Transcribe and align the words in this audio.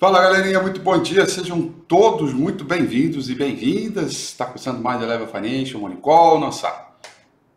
Fala 0.00 0.22
galerinha, 0.22 0.62
muito 0.62 0.80
bom 0.80 0.96
dia, 0.96 1.26
sejam 1.26 1.60
todos 1.86 2.32
muito 2.32 2.64
bem-vindos 2.64 3.28
e 3.28 3.34
bem-vindas. 3.34 4.12
Está 4.12 4.46
começando 4.46 4.80
mais 4.80 5.02
Eleva 5.02 5.26
Financial 5.26 5.78
Money 5.78 5.98
Call, 5.98 6.40
nossa 6.40 6.74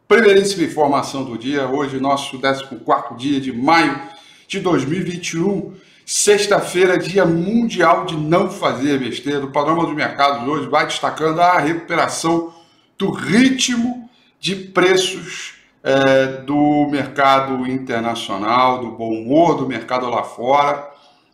primeiríssima 0.09 0.65
informação 0.65 1.23
do 1.23 1.37
dia. 1.37 1.65
Hoje, 1.69 2.01
nosso 2.01 2.37
14 2.37 3.15
dia 3.15 3.39
de 3.39 3.53
maio 3.53 3.97
de 4.45 4.59
2021, 4.59 5.73
sexta-feira, 6.05 6.97
dia 6.97 7.25
mundial 7.25 8.05
de 8.05 8.17
não 8.17 8.49
fazer 8.49 8.99
besteira. 8.99 9.45
O 9.45 9.51
panorama 9.53 9.85
dos 9.85 9.95
mercados 9.95 10.45
hoje 10.45 10.67
vai 10.67 10.85
destacando 10.85 11.39
a 11.39 11.59
recuperação 11.59 12.53
do 12.97 13.09
ritmo 13.09 14.09
de 14.37 14.53
preços 14.53 15.53
é, 15.81 16.25
do 16.41 16.89
mercado 16.91 17.65
internacional, 17.65 18.81
do 18.81 18.91
bom 18.91 19.13
humor 19.13 19.55
do 19.55 19.65
mercado 19.65 20.09
lá 20.09 20.23
fora 20.23 20.91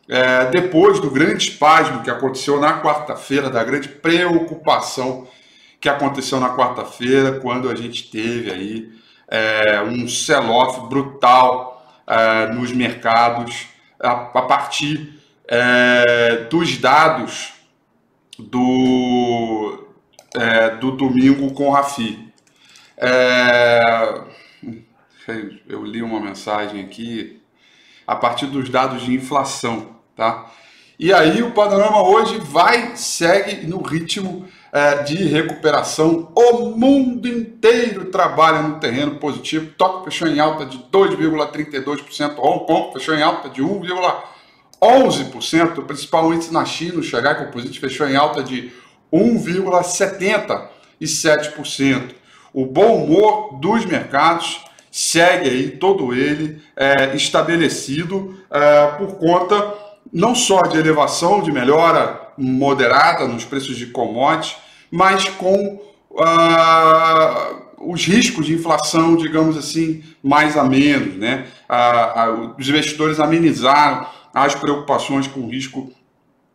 é, 0.09 0.45
depois 0.45 0.99
do 0.99 1.11
grande 1.11 1.49
espasmo 1.49 2.01
que 2.01 2.09
aconteceu 2.09 2.59
na 2.59 2.81
quarta-feira, 2.81 3.47
da 3.47 3.63
grande 3.63 3.87
preocupação 3.87 5.27
que 5.79 5.87
aconteceu 5.87 6.39
na 6.39 6.55
quarta-feira, 6.55 7.39
quando 7.39 7.69
a 7.69 7.75
gente 7.75 8.09
teve 8.09 8.51
aí 8.51 8.91
é, 9.27 9.81
um 9.83 10.07
sell-off 10.07 10.89
brutal 10.89 11.87
é, 12.07 12.47
nos 12.47 12.71
mercados 12.71 13.67
a, 13.99 14.11
a 14.11 14.41
partir 14.41 15.21
é, 15.47 16.47
dos 16.49 16.75
dados 16.79 17.53
do, 18.39 19.87
é, 20.33 20.71
do 20.77 20.91
domingo 20.91 21.53
com 21.53 21.67
o 21.67 21.71
Rafi. 21.71 22.27
É, 22.97 24.23
eu 25.67 25.85
li 25.85 26.01
uma 26.01 26.19
mensagem 26.19 26.83
aqui 26.83 27.39
a 28.07 28.15
partir 28.15 28.47
dos 28.47 28.69
dados 28.69 29.03
de 29.03 29.13
inflação 29.13 29.98
tá? 30.19 30.51
E 30.99 31.11
aí 31.13 31.41
o 31.41 31.51
panorama 31.51 32.03
hoje 32.03 32.37
vai, 32.39 32.97
segue 32.97 33.65
no 33.65 33.81
ritmo 33.81 34.45
é, 34.69 35.01
de 35.03 35.15
recuperação. 35.15 36.29
O 36.35 36.71
mundo 36.71 37.25
inteiro 37.25 38.11
trabalha 38.11 38.61
no 38.61 38.81
terreno 38.81 39.15
positivo. 39.15 39.71
Tóquio 39.77 40.03
fechou 40.03 40.27
em 40.27 40.41
alta 40.41 40.65
de 40.65 40.77
2,32%. 40.91 42.37
Hong 42.37 42.65
Kong 42.65 42.91
fechou 42.91 43.15
em 43.15 43.23
alta 43.23 43.47
de 43.47 43.61
1,11%. 43.61 45.77
O 45.77 45.83
principal 45.83 46.33
índice 46.33 46.51
na 46.51 46.65
China, 46.65 46.99
o 46.99 47.03
Xangai 47.03 47.45
Composite, 47.45 47.79
fechou 47.79 48.05
em 48.05 48.17
alta 48.17 48.43
de 48.43 48.69
1,77%. 49.13 52.13
O 52.53 52.65
bom 52.65 53.05
humor 53.05 53.57
dos 53.57 53.85
mercados 53.85 54.65
segue 54.91 55.47
aí, 55.47 55.69
todo 55.69 56.13
ele 56.13 56.61
é, 56.75 57.15
estabelecido 57.15 58.37
é, 58.51 58.87
por 58.97 59.17
conta 59.17 59.87
não 60.11 60.33
só 60.33 60.63
de 60.63 60.77
elevação, 60.77 61.41
de 61.41 61.51
melhora 61.51 62.29
moderada 62.37 63.27
nos 63.27 63.45
preços 63.45 63.77
de 63.77 63.87
commodities, 63.87 64.55
mas 64.91 65.29
com 65.29 65.79
uh, 66.11 67.69
os 67.79 68.05
riscos 68.05 68.45
de 68.45 68.53
inflação, 68.53 69.15
digamos 69.15 69.57
assim, 69.57 70.03
mais 70.23 70.57
a 70.57 70.63
menos. 70.63 71.15
Né? 71.15 71.45
Os 72.57 72.67
investidores 72.67 73.19
amenizaram 73.19 74.07
as 74.33 74.55
preocupações 74.55 75.27
com 75.27 75.47
risco 75.47 75.91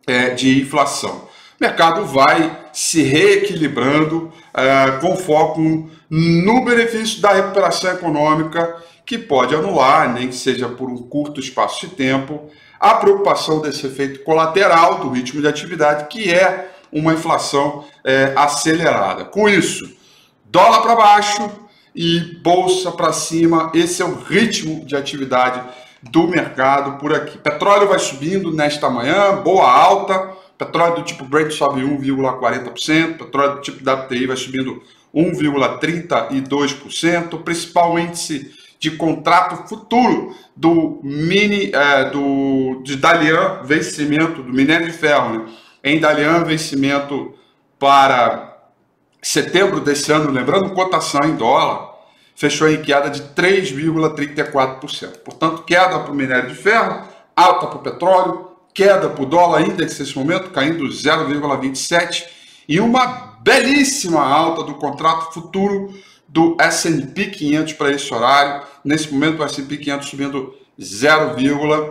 é, 0.07 0.29
de 0.31 0.61
inflação. 0.61 1.27
O 1.59 1.63
mercado 1.63 2.05
vai 2.05 2.65
se 2.73 3.01
reequilibrando 3.01 4.25
uh, 4.25 4.99
com 4.99 5.15
foco 5.15 5.89
no 6.09 6.63
benefício 6.63 7.21
da 7.21 7.31
recuperação 7.31 7.91
econômica, 7.91 8.75
que 9.05 9.17
pode 9.17 9.53
anular, 9.53 10.13
nem 10.13 10.29
que 10.29 10.35
seja 10.35 10.67
por 10.67 10.89
um 10.89 10.97
curto 10.97 11.39
espaço 11.39 11.87
de 11.87 11.95
tempo, 11.95 12.49
a 12.79 12.95
preocupação 12.95 13.61
desse 13.61 13.85
efeito 13.85 14.23
colateral 14.23 14.99
do 14.99 15.09
ritmo 15.09 15.41
de 15.41 15.47
atividade, 15.47 16.07
que 16.07 16.33
é 16.33 16.71
uma 16.91 17.13
inflação 17.13 17.85
é, 18.03 18.33
acelerada. 18.35 19.25
Com 19.25 19.47
isso, 19.47 19.95
dólar 20.45 20.81
para 20.81 20.95
baixo 20.95 21.51
e 21.93 22.39
bolsa 22.41 22.91
para 22.91 23.13
cima, 23.13 23.71
esse 23.73 24.01
é 24.01 24.05
o 24.05 24.15
ritmo 24.15 24.83
de 24.85 24.95
atividade 24.95 25.61
do 26.01 26.27
mercado 26.27 26.97
por 26.99 27.13
aqui. 27.13 27.37
Petróleo 27.37 27.87
vai 27.87 27.99
subindo 27.99 28.51
nesta 28.51 28.89
manhã, 28.89 29.35
boa 29.41 29.69
alta. 29.69 30.33
Petróleo 30.57 30.95
do 30.95 31.03
tipo 31.03 31.25
Brent 31.25 31.51
sobe 31.51 31.81
1,40%, 31.81 33.17
petróleo 33.17 33.55
do 33.55 33.61
tipo 33.61 33.89
WTI 33.89 34.25
vai 34.25 34.37
subindo 34.37 34.81
1,32%. 35.13 37.33
O 37.33 37.39
principal 37.39 37.99
índice 37.99 38.54
de 38.79 38.91
contrato 38.91 39.67
futuro 39.67 40.35
do 40.55 40.99
mini 41.03 41.71
é, 41.73 42.09
do 42.09 42.81
de 42.83 42.95
Dalian 42.95 43.61
vencimento 43.63 44.43
do 44.43 44.53
minério 44.53 44.85
de 44.85 44.93
ferro 44.93 45.37
né? 45.37 45.45
em 45.83 45.99
Dalian 45.99 46.43
vencimento 46.43 47.33
para 47.79 48.55
setembro 49.21 49.79
desse 49.79 50.11
ano, 50.11 50.29
lembrando 50.29 50.73
cotação 50.73 51.23
em 51.23 51.35
dólar, 51.35 51.95
fechou 52.35 52.69
em 52.69 52.81
queda 52.81 53.09
de 53.09 53.23
3,34%. 53.33 55.17
Portanto, 55.23 55.63
queda 55.63 55.99
para 55.99 56.11
o 56.11 56.15
minério 56.15 56.49
de 56.49 56.55
ferro, 56.55 57.07
alta 57.35 57.65
para 57.67 57.77
o 57.77 57.81
petróleo, 57.81 58.51
queda 58.73 59.09
para 59.09 59.23
o 59.23 59.25
dólar 59.25 59.61
index 59.61 59.97
nesse 59.97 60.15
momento, 60.15 60.51
caindo 60.51 60.87
0,27% 60.87 62.23
e 62.67 62.79
uma 62.79 63.35
belíssima 63.41 64.21
alta 64.21 64.63
do 64.63 64.75
contrato 64.75 65.33
futuro 65.33 65.93
do 66.27 66.57
S&P 66.59 67.27
500 67.27 67.73
para 67.73 67.91
esse 67.91 68.13
horário. 68.13 68.65
Nesse 68.83 69.11
momento, 69.11 69.41
o 69.41 69.43
S&P 69.43 69.77
500 69.77 70.07
subindo 70.07 70.53
0,65%. 70.79 71.89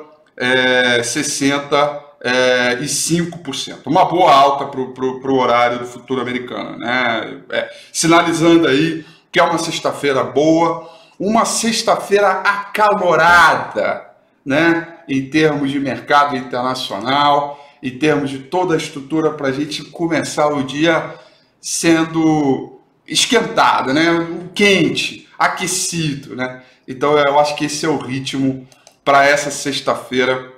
É, 2.26 3.88
Uma 3.88 4.04
boa 4.04 4.34
alta 4.34 4.66
para 4.66 4.81
o 4.81 5.38
horário 5.38 5.78
do 5.78 5.86
futuro 5.86 6.20
americano, 6.20 6.78
né? 6.78 7.40
É, 7.50 7.70
sinalizando 7.92 8.66
aí 8.66 9.04
que 9.31 9.40
é 9.40 9.42
uma 9.42 9.58
sexta-feira 9.58 10.22
boa, 10.22 10.88
uma 11.19 11.44
sexta-feira 11.44 12.28
acalorada, 12.28 14.10
né? 14.44 14.98
Em 15.08 15.28
termos 15.28 15.70
de 15.70 15.81
mercado 15.81 16.36
internacional, 16.36 17.58
em 17.82 17.98
termos 17.98 18.31
de 18.31 18.38
toda 18.38 18.75
a 18.75 18.76
estrutura 18.76 19.32
para 19.32 19.48
a 19.48 19.52
gente 19.52 19.84
começar 19.84 20.48
o 20.48 20.62
dia 20.62 21.14
sendo 21.60 22.74
esquentada, 23.06 23.93
né? 23.93 24.27
Quente, 24.55 25.29
aquecido, 25.39 26.35
né? 26.35 26.62
Então 26.87 27.19
eu 27.19 27.39
acho 27.39 27.55
que 27.56 27.67
esse 27.67 27.85
é 27.85 27.89
o 27.89 27.99
ritmo 27.99 28.67
para 29.05 29.27
essa 29.27 29.51
sexta-feira 29.51 30.51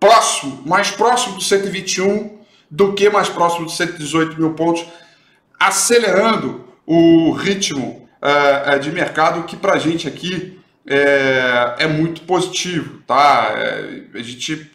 próximo, 0.00 0.64
mais 0.66 0.90
próximo 0.90 1.36
do 1.36 1.42
121 1.42 2.40
do 2.68 2.92
que 2.92 3.08
mais 3.08 3.28
próximo 3.28 3.66
dos 3.66 3.76
118 3.76 4.36
mil 4.36 4.54
pontos, 4.54 4.84
acelerando 5.60 6.64
o 6.84 7.30
ritmo 7.30 8.08
é, 8.20 8.80
de 8.80 8.90
mercado 8.90 9.44
que 9.44 9.54
para 9.54 9.74
a 9.74 9.78
gente 9.78 10.08
aqui 10.08 10.58
é, 10.84 11.76
é, 11.78 11.86
muito 11.86 12.22
positivo, 12.22 12.98
tá? 13.06 13.54
A 14.12 14.18
gente 14.18 14.72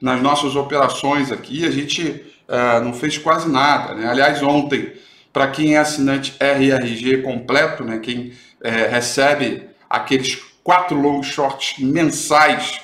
nas 0.00 0.22
nossas 0.22 0.56
operações 0.56 1.30
aqui 1.30 1.66
a 1.66 1.70
gente 1.70 2.33
uh, 2.48 2.82
não 2.82 2.92
fez 2.92 3.18
quase 3.18 3.48
nada. 3.48 3.94
Né? 3.94 4.08
Aliás, 4.08 4.42
ontem, 4.42 4.92
para 5.32 5.48
quem 5.48 5.74
é 5.74 5.78
assinante 5.78 6.36
RRG 6.38 7.22
completo, 7.22 7.84
né, 7.84 7.98
quem 7.98 8.32
é, 8.62 8.86
recebe 8.86 9.68
aqueles 9.90 10.36
quatro 10.62 10.96
long 10.96 11.22
shorts 11.22 11.78
mensais 11.78 12.80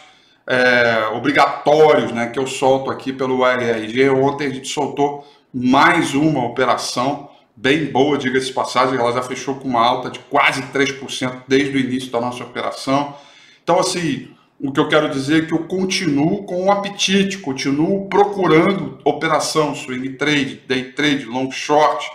é, 0.47 1.07
obrigatórios 1.13 2.11
né, 2.11 2.27
que 2.27 2.39
eu 2.39 2.47
solto 2.47 2.91
aqui 2.91 3.13
pelo 3.13 3.47
RRG, 3.47 4.11
ontem 4.11 4.49
a 4.49 4.51
gente 4.51 4.69
soltou 4.69 5.25
mais 5.55 6.13
uma 6.13 6.45
operação 6.45 7.31
bem 7.55 7.87
boa, 7.87 8.19
diga-se 8.19 8.53
passagem, 8.53 8.99
ela 8.99 9.13
já 9.13 9.23
fechou 9.23 9.55
com 9.55 9.69
uma 9.69 9.85
alta 9.85 10.11
de 10.11 10.19
quase 10.19 10.63
3% 10.63 11.43
desde 11.47 11.77
o 11.77 11.81
início 11.81 12.11
da 12.11 12.21
nossa 12.21 12.43
operação. 12.43 13.15
Então, 13.63 13.79
assim, 13.79 14.31
o 14.63 14.73
que 14.73 14.79
eu 14.79 14.89
quero 14.89 15.09
dizer 15.09 15.45
é 15.45 15.47
que 15.47 15.55
eu 15.55 15.61
continuo 15.61 16.45
com 16.45 16.65
um 16.65 16.71
apetite, 16.71 17.39
continuo 17.39 18.09
procurando 18.09 18.99
operação, 19.05 19.75
swing 19.75 20.11
trade, 20.11 20.63
day 20.69 20.93
trade, 20.93 21.25
long 21.25 21.51
short. 21.51 22.07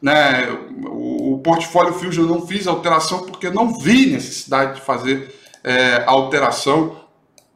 Né? 0.00 0.48
O, 0.86 1.34
o 1.34 1.38
portfólio 1.40 1.92
Fusion 1.92 2.24
eu 2.24 2.28
não 2.28 2.46
fiz 2.46 2.66
alteração 2.66 3.26
porque 3.26 3.50
não 3.50 3.78
vi 3.78 4.06
necessidade 4.06 4.76
de 4.76 4.80
fazer 4.80 5.34
é, 5.62 6.02
alteração. 6.06 6.96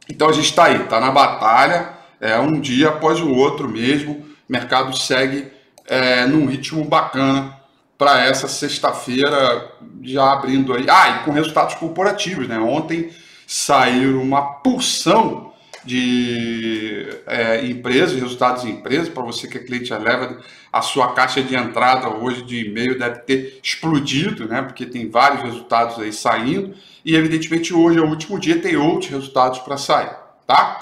Então 0.07 0.29
a 0.29 0.33
gente 0.33 0.49
está 0.49 0.65
aí, 0.65 0.83
está 0.83 0.99
na 0.99 1.09
batalha, 1.09 1.89
é 2.21 2.37
um 2.39 2.59
dia 2.59 2.89
após 2.89 3.19
o 3.19 3.33
outro 3.33 3.67
mesmo. 3.67 4.23
O 4.47 4.51
mercado 4.53 4.95
segue 4.95 5.51
é, 5.87 6.27
num 6.27 6.45
ritmo 6.45 6.85
bacana 6.85 7.59
para 7.97 8.23
essa 8.23 8.47
sexta-feira, 8.47 9.71
já 10.03 10.33
abrindo 10.33 10.71
aí. 10.71 10.85
Ah, 10.87 11.09
e 11.09 11.25
com 11.25 11.31
resultados 11.31 11.73
corporativos, 11.75 12.47
né? 12.47 12.59
Ontem 12.59 13.09
saiu 13.47 14.21
uma 14.21 14.41
porção 14.41 15.53
de 15.83 17.07
é, 17.27 17.65
empresas, 17.65 18.19
resultados 18.19 18.63
em 18.65 18.71
empresas, 18.71 19.07
para 19.07 19.23
você 19.23 19.47
que 19.47 19.57
é 19.57 19.61
cliente 19.61 19.93
leva 19.93 20.39
a 20.73 20.81
sua 20.81 21.13
caixa 21.13 21.41
de 21.41 21.55
entrada 21.55 22.09
hoje 22.09 22.41
de 22.41 22.65
e-mail 22.65 22.97
deve 22.97 23.19
ter 23.19 23.59
explodido, 23.63 24.47
né? 24.47 24.61
Porque 24.61 24.85
tem 24.85 25.09
vários 25.09 25.43
resultados 25.43 25.99
aí 25.99 26.11
saindo, 26.11 26.75
e 27.05 27.15
evidentemente 27.15 27.73
hoje 27.73 27.99
é 27.99 28.01
o 28.01 28.09
último 28.09 28.39
dia, 28.39 28.59
tem 28.59 28.75
outros 28.75 29.11
resultados 29.11 29.59
para 29.59 29.77
sair, 29.77 30.09
tá? 30.45 30.79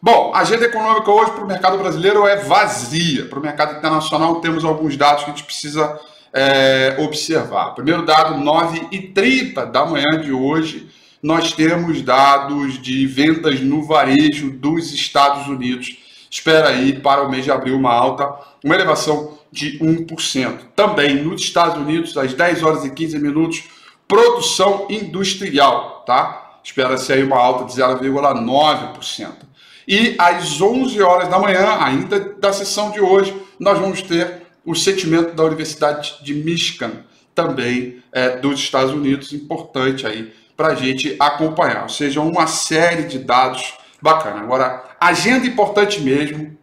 Bom, 0.00 0.32
a 0.34 0.40
agenda 0.40 0.64
econômica 0.64 1.10
hoje 1.10 1.32
para 1.32 1.44
o 1.44 1.46
mercado 1.46 1.78
brasileiro 1.78 2.26
é 2.26 2.36
vazia. 2.36 3.26
Para 3.26 3.38
o 3.38 3.42
mercado 3.42 3.76
internacional 3.76 4.40
temos 4.40 4.64
alguns 4.64 4.96
dados 4.96 5.24
que 5.24 5.30
a 5.30 5.34
gente 5.34 5.44
precisa 5.44 5.98
é, 6.32 6.96
observar. 6.98 7.74
Primeiro 7.74 8.04
dado, 8.04 8.34
9h30 8.42 9.70
da 9.70 9.86
manhã 9.86 10.20
de 10.20 10.32
hoje, 10.32 10.88
nós 11.22 11.52
temos 11.52 12.02
dados 12.02 12.80
de 12.80 13.06
vendas 13.06 13.60
no 13.60 13.82
varejo 13.82 14.50
dos 14.50 14.92
Estados 14.92 15.46
Unidos. 15.48 15.96
Espera 16.30 16.68
aí 16.68 16.98
para 16.98 17.22
o 17.22 17.30
mês 17.30 17.44
de 17.44 17.50
abril 17.50 17.76
uma 17.76 17.92
alta, 17.92 18.32
uma 18.62 18.74
elevação 18.74 19.38
de 19.50 19.78
1%. 19.78 20.58
Também 20.74 21.22
nos 21.22 21.40
Estados 21.40 21.78
Unidos, 21.78 22.16
às 22.16 22.34
10 22.34 22.62
horas 22.62 22.84
e 22.84 22.90
15 22.90 23.18
minutos, 23.18 23.64
produção 24.06 24.86
industrial, 24.90 26.04
tá? 26.06 26.60
Espera-se 26.62 27.12
aí 27.12 27.22
uma 27.22 27.38
alta 27.38 27.64
de 27.64 27.72
0,9%. 27.80 29.32
E 29.88 30.16
às 30.18 30.60
11 30.60 31.00
horas 31.00 31.28
da 31.28 31.38
manhã, 31.38 31.78
ainda 31.80 32.18
da 32.18 32.52
sessão 32.52 32.90
de 32.90 33.00
hoje, 33.00 33.34
nós 33.58 33.78
vamos 33.78 34.02
ter 34.02 34.42
o 34.64 34.74
sentimento 34.74 35.34
da 35.34 35.44
Universidade 35.44 36.16
de 36.22 36.34
Michigan, 36.34 37.04
também 37.34 38.02
é, 38.10 38.36
dos 38.38 38.58
Estados 38.58 38.92
Unidos, 38.92 39.32
importante 39.32 40.06
aí 40.06 40.32
para 40.56 40.68
a 40.68 40.74
gente 40.74 41.16
acompanhar. 41.18 41.82
Ou 41.82 41.88
seja, 41.88 42.20
uma 42.20 42.46
série 42.46 43.04
de 43.04 43.18
dados 43.18 43.74
bacana. 44.00 44.40
Agora, 44.40 44.84
agenda 45.00 45.46
importante 45.46 46.00
mesmo 46.00 46.56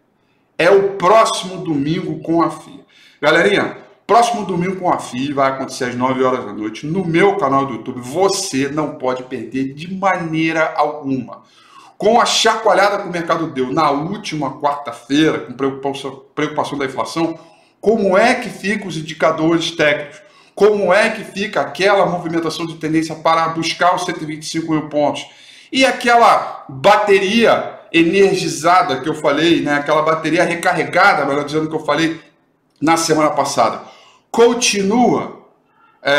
é 0.57 0.69
o 0.69 0.91
próximo 0.91 1.57
domingo 1.57 2.19
com 2.21 2.41
a 2.41 2.49
FIA. 2.49 2.79
Galerinha, 3.21 3.77
próximo 4.07 4.45
domingo 4.45 4.77
com 4.77 4.91
a 4.91 4.99
FIA 4.99 5.33
vai 5.33 5.51
acontecer 5.51 5.85
às 5.85 5.95
9 5.95 6.23
horas 6.23 6.45
da 6.45 6.53
noite 6.53 6.85
no 6.85 7.05
meu 7.05 7.37
canal 7.37 7.65
do 7.65 7.73
YouTube. 7.73 8.01
Você 8.01 8.67
não 8.67 8.95
pode 8.95 9.23
perder 9.23 9.73
de 9.73 9.93
maneira 9.93 10.73
alguma. 10.75 11.43
Com 11.97 12.19
a 12.19 12.25
chacoalhada 12.25 12.97
que 13.01 13.07
o 13.07 13.11
mercado 13.11 13.47
deu 13.47 13.71
na 13.71 13.89
última 13.91 14.59
quarta-feira, 14.59 15.39
com 15.39 15.53
preocupação, 15.53 16.23
preocupação 16.35 16.77
da 16.77 16.85
inflação, 16.85 17.39
como 17.79 18.17
é 18.17 18.35
que 18.35 18.49
ficam 18.49 18.87
os 18.87 18.97
indicadores 18.97 19.71
técnicos? 19.71 20.21
Como 20.55 20.93
é 20.93 21.09
que 21.09 21.23
fica 21.23 21.61
aquela 21.61 22.05
movimentação 22.05 22.65
de 22.65 22.75
tendência 22.75 23.15
para 23.15 23.49
buscar 23.49 23.95
os 23.95 24.05
125 24.05 24.71
mil 24.71 24.89
pontos? 24.89 25.25
E 25.71 25.83
aquela 25.85 26.65
bateria 26.69 27.79
energizada 27.91 29.01
que 29.01 29.09
eu 29.09 29.15
falei, 29.15 29.61
né? 29.61 29.75
aquela 29.75 30.01
bateria 30.01 30.43
recarregada, 30.43 31.25
melhor 31.25 31.45
dizendo, 31.45 31.67
que 31.67 31.75
eu 31.75 31.85
falei 31.85 32.19
na 32.79 32.97
semana 32.97 33.31
passada, 33.31 33.81
continua 34.29 35.47
é, 36.01 36.11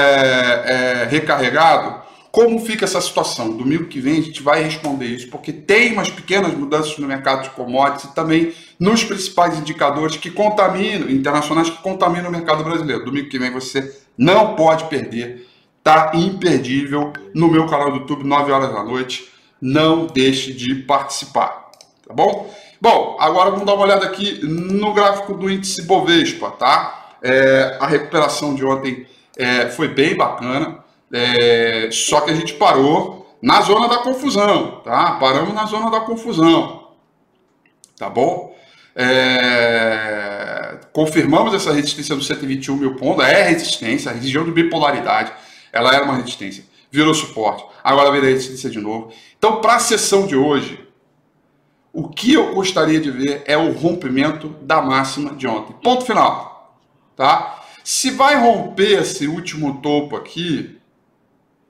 é, 1.05 1.09
recarregado? 1.09 2.03
Como 2.33 2.59
fica 2.59 2.85
essa 2.85 3.01
situação? 3.01 3.57
Domingo 3.57 3.85
que 3.85 4.01
vem 4.01 4.19
a 4.19 4.23
gente 4.23 4.43
vai 4.43 4.61
responder 4.61 5.07
isso, 5.07 5.29
porque 5.29 5.53
tem 5.53 5.93
umas 5.93 6.11
pequenas 6.11 6.53
mudanças 6.53 6.99
no 6.99 7.07
mercado 7.07 7.45
de 7.45 7.51
commodities 7.51 8.11
e 8.11 8.15
também 8.15 8.53
nos 8.79 9.05
principais 9.05 9.57
indicadores 9.57 10.17
que 10.17 10.33
contaminam, 10.33 11.09
internacionais 11.09 11.71
que 11.71 11.81
contaminam 11.81 12.29
o 12.29 12.33
mercado 12.33 12.65
brasileiro. 12.65 13.05
Domingo 13.05 13.29
que 13.29 13.39
vem 13.39 13.53
você 13.53 14.04
não 14.17 14.55
pode 14.55 14.85
perder, 14.85 15.47
tá 15.83 16.13
imperdível 16.15 17.13
no 17.35 17.49
meu 17.49 17.67
canal 17.67 17.91
do 17.91 17.99
YouTube, 17.99 18.25
9 18.25 18.53
horas 18.53 18.73
da 18.73 18.83
noite. 18.83 19.31
Não 19.61 20.07
deixe 20.07 20.53
de 20.53 20.75
participar, 20.75 21.71
tá 22.07 22.13
bom? 22.13 22.51
Bom, 22.81 23.17
agora 23.19 23.51
vamos 23.51 23.65
dar 23.65 23.75
uma 23.75 23.85
olhada 23.85 24.05
aqui 24.05 24.45
no 24.45 24.93
gráfico 24.93 25.35
do 25.35 25.51
índice 25.51 25.83
Bovespa, 25.83 26.51
tá? 26.51 27.17
É, 27.23 27.79
a 27.81 27.87
recuperação 27.87 28.55
de 28.55 28.65
ontem 28.65 29.07
é, 29.39 29.69
foi 29.69 29.89
bem 29.89 30.15
bacana. 30.15 30.85
É, 31.13 31.89
só 31.91 32.21
que 32.21 32.31
a 32.31 32.35
gente 32.35 32.55
parou 32.55 33.37
na 33.41 33.61
zona 33.63 33.89
da 33.89 33.99
confusão, 33.99 34.81
tá? 34.83 35.13
Paramos 35.13 35.55
na 35.55 35.65
zona 35.67 35.91
da 35.91 36.01
confusão, 36.01 36.89
tá 37.97 38.11
bom? 38.11 38.55
É, 38.97 40.79
confirmamos 40.93 41.53
essa 41.53 41.73
resistência 41.73 42.15
dos 42.15 42.27
121 42.27 42.77
mil 42.77 42.95
pontos, 42.95 43.25
é 43.25 43.43
resistência, 43.43 44.11
a 44.11 44.15
região 44.15 44.45
de 44.45 44.53
bipolaridade, 44.53 45.33
ela 45.73 45.93
era 45.93 46.05
uma 46.05 46.17
resistência, 46.17 46.65
virou 46.91 47.13
suporte, 47.13 47.65
agora 47.83 48.13
vira 48.13 48.27
resistência 48.27 48.71
de 48.71 48.81
novo. 48.81 49.13
Então, 49.37 49.61
para 49.61 49.75
a 49.75 49.81
sessão 49.81 50.27
de 50.27 50.37
hoje, 50.37 50.81
o 51.93 52.09
que 52.09 52.35
eu 52.35 52.55
gostaria 52.55 53.01
de 53.01 53.11
ver 53.11 53.43
é 53.47 53.57
o 53.57 53.73
rompimento 53.73 54.49
da 54.63 54.81
máxima 54.81 55.35
de 55.35 55.47
ontem. 55.47 55.75
Ponto 55.83 56.05
final, 56.05 56.79
tá? 57.17 57.65
Se 57.83 58.11
vai 58.13 58.37
romper 58.37 59.01
esse 59.03 59.27
último 59.27 59.81
topo 59.81 60.17
aqui, 60.17 60.79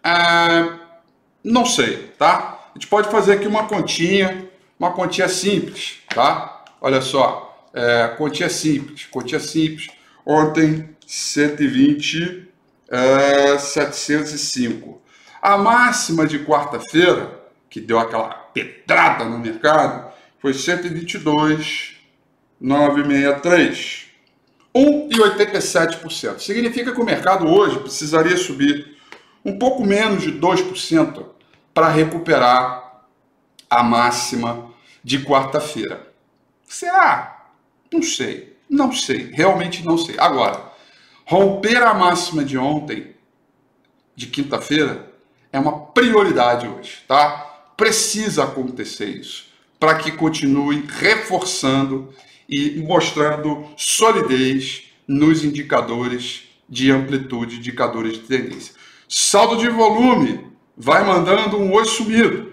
é, 0.02 0.70
não 1.42 1.64
sei, 1.64 2.08
tá? 2.18 2.70
A 2.74 2.78
gente 2.78 2.88
pode 2.88 3.10
fazer 3.10 3.32
aqui 3.32 3.46
uma 3.46 3.64
continha, 3.64 4.48
uma 4.78 4.92
continha 4.92 5.28
simples, 5.28 5.98
tá? 6.14 6.53
Olha 6.84 7.00
só, 7.00 7.66
é, 7.72 8.08
continha 8.08 8.50
simples, 8.50 9.06
continha 9.06 9.40
simples. 9.40 9.88
Ontem, 10.26 10.94
120, 11.06 12.46
é, 12.90 13.56
705. 13.56 15.00
A 15.40 15.56
máxima 15.56 16.26
de 16.26 16.40
quarta-feira, 16.40 17.40
que 17.70 17.80
deu 17.80 17.98
aquela 17.98 18.28
pedrada 18.28 19.24
no 19.24 19.38
mercado, 19.38 20.12
foi 20.38 20.52
122, 20.52 21.96
963. 22.60 24.08
1,87%. 24.76 26.38
Significa 26.40 26.92
que 26.92 27.00
o 27.00 27.04
mercado 27.04 27.46
hoje 27.46 27.78
precisaria 27.78 28.36
subir 28.36 28.98
um 29.42 29.58
pouco 29.58 29.82
menos 29.86 30.22
de 30.22 30.32
2% 30.32 31.24
para 31.72 31.88
recuperar 31.88 33.06
a 33.70 33.82
máxima 33.82 34.70
de 35.02 35.24
quarta-feira. 35.24 36.12
Será? 36.74 37.50
Não 37.92 38.02
sei. 38.02 38.56
Não 38.68 38.90
sei. 38.90 39.30
Realmente 39.32 39.84
não 39.84 39.96
sei. 39.96 40.16
Agora, 40.18 40.72
romper 41.24 41.80
a 41.80 41.94
máxima 41.94 42.44
de 42.44 42.58
ontem, 42.58 43.14
de 44.16 44.26
quinta-feira, 44.26 45.08
é 45.52 45.58
uma 45.60 45.86
prioridade 45.86 46.66
hoje, 46.66 47.04
tá? 47.06 47.70
Precisa 47.76 48.42
acontecer 48.42 49.06
isso 49.06 49.46
para 49.78 49.98
que 49.98 50.10
continue 50.10 50.84
reforçando 50.88 52.12
e 52.48 52.82
mostrando 52.82 53.68
solidez 53.76 54.90
nos 55.06 55.44
indicadores 55.44 56.48
de 56.68 56.90
amplitude, 56.90 57.58
indicadores 57.58 58.14
de 58.14 58.20
tendência. 58.20 58.74
Saldo 59.08 59.58
de 59.58 59.68
volume, 59.68 60.50
vai 60.76 61.04
mandando 61.04 61.56
um 61.56 61.72
oi 61.72 61.84
sumido. 61.84 62.52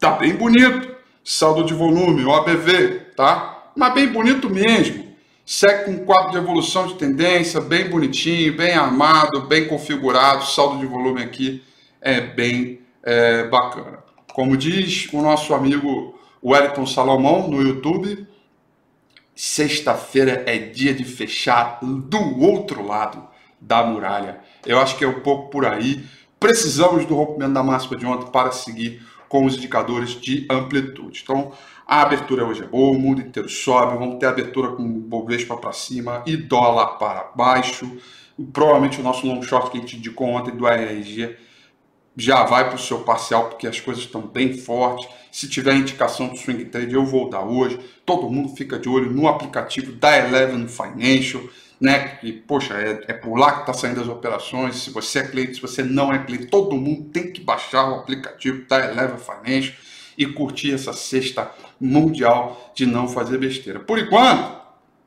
Tá 0.00 0.10
bem 0.10 0.34
bonito. 0.34 0.90
Saldo 1.22 1.64
de 1.64 1.74
volume, 1.74 2.24
OABV, 2.24 3.09
tá? 3.16 3.70
Mas 3.76 3.94
bem 3.94 4.08
bonito 4.08 4.50
mesmo. 4.50 5.10
Segue 5.44 5.84
com 5.84 5.90
um 5.92 6.04
quadro 6.04 6.30
de 6.30 6.36
evolução 6.36 6.86
de 6.86 6.94
tendência, 6.94 7.60
bem 7.60 7.88
bonitinho, 7.88 8.56
bem 8.56 8.72
armado, 8.72 9.42
bem 9.42 9.66
configurado. 9.66 10.46
Saldo 10.46 10.78
de 10.78 10.86
volume 10.86 11.22
aqui 11.22 11.62
é 12.00 12.20
bem 12.20 12.80
é, 13.02 13.44
bacana. 13.48 13.98
Como 14.32 14.56
diz 14.56 15.08
o 15.12 15.20
nosso 15.20 15.52
amigo 15.52 16.18
Wellington 16.42 16.86
Salomão 16.86 17.48
no 17.48 17.60
YouTube, 17.60 18.26
sexta-feira 19.34 20.44
é 20.46 20.58
dia 20.58 20.94
de 20.94 21.04
fechar 21.04 21.80
do 21.82 22.40
outro 22.40 22.86
lado 22.86 23.26
da 23.60 23.82
muralha. 23.82 24.40
Eu 24.64 24.78
acho 24.78 24.96
que 24.96 25.04
é 25.04 25.08
um 25.08 25.20
pouco 25.20 25.50
por 25.50 25.66
aí. 25.66 26.04
Precisamos 26.38 27.04
do 27.04 27.14
rompimento 27.14 27.52
da 27.52 27.62
máxima 27.62 27.96
de 27.96 28.06
ontem 28.06 28.30
para 28.30 28.52
seguir 28.52 29.02
com 29.30 29.46
os 29.46 29.56
indicadores 29.56 30.20
de 30.20 30.44
amplitude. 30.50 31.20
Então, 31.22 31.52
a 31.86 32.02
abertura 32.02 32.44
hoje 32.44 32.64
é 32.64 32.66
boa, 32.66 32.90
o 32.90 33.00
mundo 33.00 33.20
inteiro 33.20 33.48
sobe, 33.48 33.96
vamos 33.96 34.18
ter 34.18 34.26
abertura 34.26 34.72
com 34.72 34.82
Bovespa 34.84 35.56
para 35.56 35.72
cima 35.72 36.24
e 36.26 36.36
dólar 36.36 36.98
para 36.98 37.30
baixo. 37.36 37.88
Provavelmente 38.52 39.00
o 39.00 39.04
nosso 39.04 39.24
long 39.24 39.40
short 39.40 39.70
que 39.70 39.78
a 39.78 39.80
gente 39.80 39.98
indicou 39.98 40.26
ontem 40.26 40.50
do 40.50 40.66
ARG 40.66 41.36
já 42.16 42.42
vai 42.42 42.66
para 42.66 42.74
o 42.74 42.78
seu 42.78 43.04
parcial, 43.04 43.50
porque 43.50 43.68
as 43.68 43.78
coisas 43.78 44.02
estão 44.02 44.20
bem 44.20 44.52
fortes. 44.52 45.08
Se 45.30 45.48
tiver 45.48 45.76
indicação 45.76 46.26
do 46.26 46.36
swing 46.36 46.64
trade, 46.64 46.92
eu 46.92 47.06
vou 47.06 47.30
dar 47.30 47.44
hoje. 47.44 47.78
Todo 48.04 48.28
mundo 48.28 48.48
fica 48.56 48.80
de 48.80 48.88
olho 48.88 49.12
no 49.12 49.28
aplicativo 49.28 49.92
da 49.92 50.18
Eleven 50.18 50.66
Financial 50.66 51.40
né? 51.80 52.16
Que, 52.20 52.32
poxa, 52.32 52.74
é, 52.74 53.04
é 53.08 53.12
por 53.14 53.36
lá 53.36 53.52
que 53.52 53.60
está 53.60 53.72
saindo 53.72 54.00
as 54.00 54.08
operações. 54.08 54.76
Se 54.76 54.90
você 54.90 55.20
é 55.20 55.28
cliente, 55.28 55.54
se 55.54 55.62
você 55.62 55.82
não 55.82 56.12
é 56.12 56.18
cliente, 56.18 56.46
todo 56.46 56.76
mundo 56.76 57.04
tem 57.10 57.32
que 57.32 57.40
baixar 57.40 57.90
o 57.90 57.94
aplicativo 57.94 58.66
da 58.68 58.78
Eleva 58.84 59.16
Financial 59.16 59.74
e 60.18 60.26
curtir 60.26 60.74
essa 60.74 60.92
sexta 60.92 61.50
mundial 61.80 62.72
de 62.74 62.84
não 62.84 63.08
fazer 63.08 63.38
besteira. 63.38 63.80
Por 63.80 63.98
enquanto, 63.98 64.60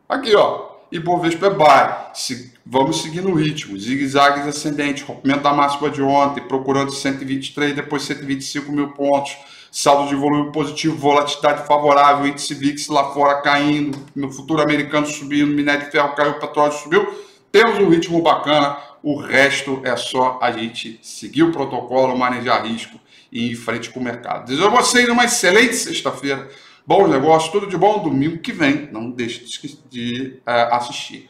aqui 0.10 0.36
ó, 0.36 0.74
Ibovespa 0.92 1.48
é 1.48 1.50
buy. 1.50 2.15
Se, 2.15 2.53
vamos 2.65 3.01
seguir 3.01 3.22
no 3.22 3.34
ritmo. 3.34 3.77
Zigue-zagues 3.77 4.46
ascendente, 4.46 5.03
rompimento 5.03 5.42
da 5.42 5.51
máxima 5.51 5.89
de 5.89 6.01
ontem, 6.01 6.42
procurando 6.48 6.92
123, 6.92 7.75
depois 7.75 8.03
125 8.03 8.72
mil 8.72 8.89
pontos. 8.89 9.36
Saldo 9.75 10.08
de 10.08 10.15
volume 10.15 10.51
positivo, 10.51 10.96
volatilidade 10.96 11.65
favorável, 11.65 12.27
índice 12.27 12.53
VIX 12.53 12.88
lá 12.89 13.12
fora 13.12 13.42
caindo, 13.42 13.98
no 14.15 14.32
futuro 14.32 14.62
americano 14.62 15.08
subindo, 15.08 15.51
minério 15.51 15.86
de 15.86 15.92
ferro 15.92 16.13
caiu, 16.13 16.36
petróleo 16.36 16.74
subiu. 16.74 17.12
Temos 17.51 17.80
um 17.80 17.89
ritmo 17.89 18.22
bacana, 18.22 18.77
o 19.01 19.20
resto 19.20 19.82
é 19.84 19.96
só 19.96 20.38
a 20.39 20.51
gente 20.51 21.00
seguir 21.01 21.42
o 21.42 21.51
protocolo, 21.51 22.15
manejar 22.15 22.63
risco 22.63 23.00
e 23.32 23.48
ir 23.48 23.53
em 23.53 23.56
frente 23.56 23.89
com 23.89 24.00
o 24.00 24.03
mercado. 24.03 24.46
Desejo 24.46 24.68
a 24.68 24.70
vocês 24.70 25.10
uma 25.10 25.25
excelente 25.25 25.75
sexta-feira 25.75 26.48
Bom 26.86 27.08
negócio, 27.08 27.51
tudo 27.51 27.65
de 27.65 27.77
bom. 27.77 28.03
Domingo 28.03 28.39
que 28.39 28.51
vem, 28.51 28.89
não 28.92 29.10
deixe 29.10 29.44
de 29.89 30.39
uh, 30.46 30.75
assistir. 30.75 31.30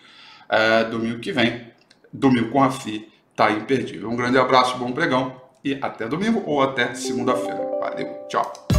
Uh, 0.50 0.90
domingo 0.90 1.20
que 1.20 1.32
vem, 1.32 1.72
domingo 2.12 2.50
com 2.50 2.62
a 2.62 2.72
FI, 2.72 3.08
tá 3.36 3.52
imperdível. 3.52 4.10
Um 4.10 4.16
grande 4.16 4.38
abraço, 4.38 4.78
bom 4.78 4.92
pregão 4.92 5.40
e 5.64 5.78
até 5.80 6.08
domingo 6.08 6.44
ou 6.46 6.62
até 6.62 6.96
segunda-feira. 6.96 7.63
Valeu, 7.84 8.08
tchau. 8.30 8.73